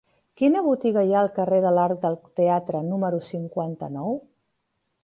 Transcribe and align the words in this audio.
Quina 0.39 0.61
botiga 0.67 1.03
hi 1.09 1.13
ha 1.13 1.19
al 1.25 1.29
carrer 1.35 1.59
de 1.67 1.75
l'Arc 1.75 2.01
del 2.07 2.17
Teatre 2.41 2.85
número 2.89 3.25
cinquanta-nou? 3.31 4.21